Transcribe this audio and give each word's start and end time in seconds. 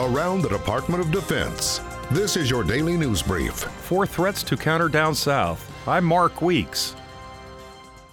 around 0.00 0.40
the 0.40 0.48
Department 0.48 1.02
of 1.02 1.10
Defense. 1.10 1.80
This 2.10 2.36
is 2.36 2.48
your 2.48 2.64
daily 2.64 2.96
news 2.96 3.22
brief. 3.22 3.52
Four 3.52 4.06
threats 4.06 4.42
to 4.44 4.56
counter 4.56 4.88
down 4.88 5.14
south. 5.14 5.70
I'm 5.86 6.06
Mark 6.06 6.40
Weeks. 6.40 6.96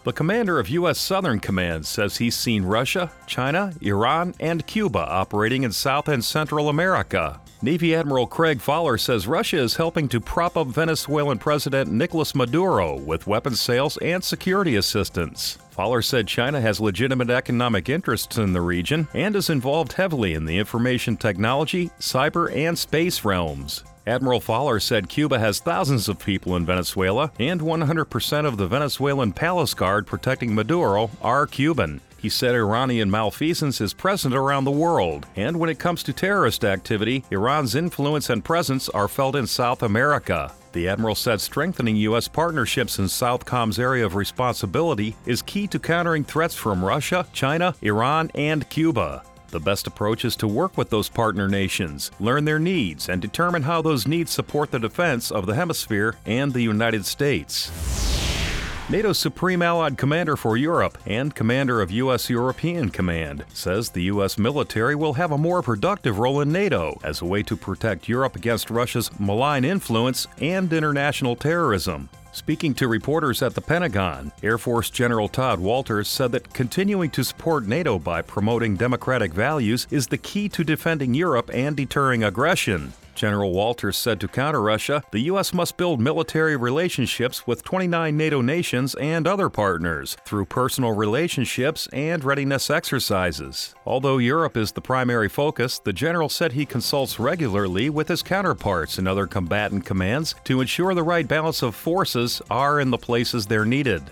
The 0.03 0.11
commander 0.11 0.59
of 0.59 0.67
U.S. 0.69 0.99
Southern 0.99 1.39
Command 1.39 1.85
says 1.85 2.17
he's 2.17 2.35
seen 2.35 2.63
Russia, 2.63 3.11
China, 3.25 3.73
Iran, 3.81 4.35
and 4.39 4.67
Cuba 4.67 4.99
operating 4.99 5.63
in 5.63 5.71
South 5.71 6.09
and 6.09 6.23
Central 6.23 6.68
America. 6.68 7.39
Navy 7.63 7.95
Admiral 7.95 8.27
Craig 8.27 8.61
Faller 8.61 8.99
says 8.99 9.25
Russia 9.25 9.57
is 9.57 9.75
helping 9.77 10.07
to 10.09 10.21
prop 10.21 10.55
up 10.57 10.67
Venezuelan 10.67 11.39
President 11.39 11.91
Nicolas 11.91 12.35
Maduro 12.35 12.95
with 12.95 13.25
weapons 13.25 13.59
sales 13.59 13.97
and 13.97 14.23
security 14.23 14.75
assistance. 14.75 15.57
Faller 15.71 16.03
said 16.03 16.27
China 16.27 16.61
has 16.61 16.79
legitimate 16.79 17.31
economic 17.31 17.89
interests 17.89 18.38
in 18.38 18.53
the 18.53 18.61
region 18.61 19.07
and 19.15 19.35
is 19.35 19.49
involved 19.49 19.93
heavily 19.93 20.35
in 20.35 20.45
the 20.45 20.59
information 20.59 21.17
technology, 21.17 21.89
cyber, 21.99 22.55
and 22.55 22.77
space 22.77 23.25
realms. 23.25 23.84
Admiral 24.05 24.39
Faller 24.39 24.79
said 24.79 25.09
Cuba 25.09 25.39
has 25.39 25.59
thousands 25.59 26.07
of 26.07 26.20
people 26.20 26.55
in 26.57 26.65
Venezuela, 26.65 27.31
and 27.39 27.59
100% 27.59 28.45
of 28.45 28.57
the 28.57 28.67
Venezuelan 28.67 29.34
palace 29.34 29.73
guard 29.73 30.05
protecting 30.05 30.53
Maduro 30.53 31.09
are 31.23 31.48
Cuban. 31.48 32.01
He 32.17 32.30
said 32.30 32.55
Iranian 32.55 33.12
malfeasance 33.12 33.80
is 33.80 33.94
present 33.94 34.34
around 34.34 34.63
the 34.66 34.71
world, 34.71 35.27
and 35.35 35.57
when 35.57 35.70
it 35.70 35.80
comes 35.80 36.02
to 36.03 36.13
terrorist 36.13 36.66
activity, 36.66 37.23
Iran's 37.30 37.76
influence 37.76 38.30
and 38.31 38.43
presence 38.43 38.90
are 38.90 39.07
felt 39.07 39.35
in 39.35 39.45
South 39.45 39.84
America. 39.84 40.52
The 40.73 40.90
Admiral 40.90 41.16
said 41.16 41.40
strengthening 41.40 41.95
U.S. 41.98 42.27
partnerships 42.27 42.99
in 42.99 43.07
Southcom's 43.07 43.80
area 43.80 44.05
of 44.05 44.16
responsibility 44.16 45.16
is 45.26 45.41
key 45.41 45.67
to 45.67 45.80
countering 45.80 46.23
threats 46.23 46.55
from 46.55 46.84
Russia, 46.84 47.26
China, 47.34 47.76
Iran, 47.81 48.31
and 48.35 48.68
Cuba. 48.70 49.23
The 49.49 49.59
best 49.59 49.88
approach 49.88 50.26
is 50.26 50.35
to 50.38 50.48
work 50.48 50.77
with 50.77 50.90
those 50.90 51.09
partner 51.09 51.48
nations, 51.48 52.12
learn 52.20 52.45
their 52.45 52.59
needs, 52.59 53.09
and 53.09 53.21
determine 53.21 53.63
how 53.63 53.81
those 53.81 54.05
needs 54.05 54.32
support 54.32 54.71
the 54.71 54.79
defense 54.79 55.32
of 55.32 55.45
the 55.45 55.55
hemisphere 55.55 56.15
and 56.26 56.51
the 56.51 56.62
United 56.62 57.05
States. 57.05 57.71
NATO's 58.90 59.20
Supreme 59.20 59.62
Allied 59.62 59.98
Commander 59.98 60.38
for 60.38 60.55
Europe 60.55 60.98
and 61.05 61.35
Commander 61.35 61.82
of 61.82 61.91
U.S. 61.91 62.30
European 62.30 62.90
Command 62.90 63.44
says 63.54 63.90
the 63.90 64.03
U.S. 64.03 64.38
military 64.38 64.96
will 64.96 65.12
have 65.16 65.34
a 65.34 65.38
more 65.38 65.62
productive 65.62 66.19
role 66.19 66.40
in 66.40 66.53
NATO 66.53 66.97
as 67.03 67.19
a 67.19 67.25
way 67.25 67.44
to 67.44 67.57
protect 67.57 68.07
Europe 68.07 68.38
against 68.38 68.69
Russia's 68.69 69.12
malign 69.19 69.66
influence 69.66 70.25
and 70.40 70.72
international 70.72 71.35
terrorism. 71.35 72.07
Speaking 72.31 72.74
to 72.75 72.88
reporters 72.88 73.41
at 73.41 73.56
the 73.56 73.62
Pentagon, 73.62 74.31
Air 74.41 74.57
Force 74.57 74.90
General 74.90 75.28
Tod 75.28 75.59
Wolters 75.59 76.07
said 76.07 76.31
that 76.31 76.53
continuing 76.53 77.09
to 77.09 77.25
support 77.25 77.68
NATO 77.68 78.00
by 78.00 78.22
promoting 78.22 78.78
democratic 78.78 79.34
values 79.34 79.85
is 79.91 80.07
the 80.07 80.18
key 80.18 80.47
to 80.47 80.63
defending 80.63 81.13
Europe 81.13 81.51
and 81.53 81.75
deterring 81.75 82.24
aggression. 82.24 82.94
General 83.18 83.51
Wolters 83.51 83.96
said 83.96 84.19
to 84.19 84.28
counter 84.28 84.62
Russia, 84.62 85.01
the 85.09 85.22
U.S. 85.22 85.51
must 85.51 85.75
build 85.75 86.00
military 86.00 86.56
relationships 86.56 87.47
with 87.47 87.63
29 87.63 88.16
NATO 88.16 88.41
nations 88.41 88.94
and 88.96 89.25
other 89.25 89.50
partners 89.50 90.16
through 90.23 90.46
personal 90.46 90.91
relationships 90.91 91.88
and 91.91 92.23
readiness 92.23 92.69
exercises. 92.69 93.73
Although 93.88 94.19
Europe 94.19 94.56
is 94.56 94.72
the 94.72 94.81
primary 94.81 95.29
focus, 95.29 95.79
the 95.79 95.94
general 95.94 96.29
said 96.29 96.51
he 96.51 96.66
consults 96.68 97.19
regularly 97.19 97.90
with 97.90 98.07
his 98.07 98.22
counterparts 98.22 99.00
in 99.00 99.07
other 99.07 99.25
combatant 99.25 99.84
commands 99.84 100.35
to 100.44 100.62
ensure 100.62 100.94
the 100.94 101.01
right 101.01 101.28
balance 101.28 101.63
of 101.63 101.73
forces 101.73 102.40
are 102.51 102.79
in 102.79 102.91
the 102.91 103.00
places 103.00 103.47
they're 103.47 103.66
needed. 103.66 104.03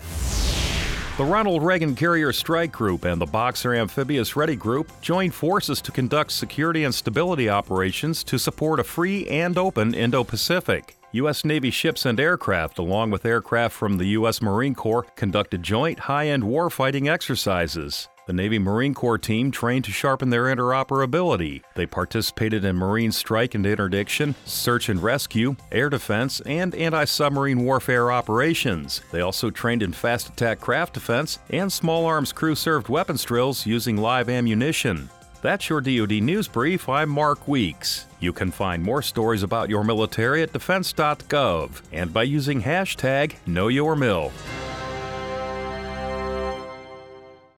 The 1.16 1.24
Ronald 1.24 1.62
Reagan 1.62 1.94
Carrier 1.94 2.30
Strike 2.30 2.72
Group 2.72 3.06
and 3.06 3.18
the 3.18 3.24
Boxer 3.24 3.74
Amphibious 3.74 4.36
Ready 4.36 4.54
Group 4.54 4.92
joined 5.00 5.32
forces 5.32 5.80
to 5.80 5.90
conduct 5.90 6.30
security 6.30 6.84
and 6.84 6.94
stability 6.94 7.48
operations 7.48 8.22
to 8.24 8.38
support 8.38 8.80
a 8.80 8.84
free 8.84 9.26
and 9.28 9.56
open 9.56 9.94
Indo 9.94 10.24
Pacific. 10.24 10.94
U.S. 11.12 11.42
Navy 11.42 11.70
ships 11.70 12.04
and 12.04 12.20
aircraft, 12.20 12.78
along 12.78 13.12
with 13.12 13.24
aircraft 13.24 13.74
from 13.74 13.96
the 13.96 14.08
U.S. 14.08 14.42
Marine 14.42 14.74
Corps, 14.74 15.06
conducted 15.16 15.62
joint 15.62 16.00
high 16.00 16.26
end 16.28 16.42
warfighting 16.42 17.10
exercises. 17.10 18.08
The 18.26 18.32
Navy 18.32 18.58
Marine 18.58 18.92
Corps 18.92 19.18
team 19.18 19.52
trained 19.52 19.84
to 19.84 19.92
sharpen 19.92 20.30
their 20.30 20.46
interoperability. 20.46 21.62
They 21.76 21.86
participated 21.86 22.64
in 22.64 22.74
Marine 22.74 23.12
strike 23.12 23.54
and 23.54 23.64
interdiction, 23.64 24.34
search 24.44 24.88
and 24.88 25.00
rescue, 25.00 25.54
air 25.70 25.88
defense, 25.88 26.40
and 26.40 26.74
anti 26.74 27.04
submarine 27.04 27.62
warfare 27.62 28.10
operations. 28.10 29.00
They 29.12 29.20
also 29.20 29.50
trained 29.50 29.84
in 29.84 29.92
fast 29.92 30.28
attack 30.28 30.60
craft 30.60 30.94
defense 30.94 31.38
and 31.50 31.72
small 31.72 32.04
arms 32.04 32.32
crew 32.32 32.56
served 32.56 32.88
weapons 32.88 33.22
drills 33.22 33.64
using 33.64 33.96
live 33.96 34.28
ammunition. 34.28 35.08
That's 35.40 35.70
your 35.70 35.80
DoD 35.80 36.20
News 36.20 36.48
Brief. 36.48 36.88
I'm 36.88 37.10
Mark 37.10 37.46
Weeks. 37.46 38.06
You 38.18 38.32
can 38.32 38.50
find 38.50 38.82
more 38.82 39.02
stories 39.02 39.44
about 39.44 39.70
your 39.70 39.84
military 39.84 40.42
at 40.42 40.52
defense.gov 40.52 41.80
and 41.92 42.12
by 42.12 42.24
using 42.24 42.60
hashtag 42.60 43.36
KnowYourMil. 43.46 44.32